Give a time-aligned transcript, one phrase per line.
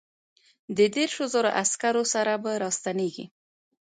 [0.77, 3.25] د دیرشو زرو عسکرو سره به را ستنېږي.